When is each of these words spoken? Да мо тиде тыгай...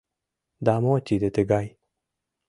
Да 0.65 0.73
мо 0.83 0.93
тиде 1.07 1.29
тыгай... 1.35 1.67